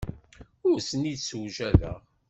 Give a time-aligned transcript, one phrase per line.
[0.69, 1.99] Ur ten-id-ssewjadeɣ.